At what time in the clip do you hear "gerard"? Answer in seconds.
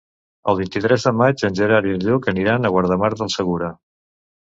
1.61-1.91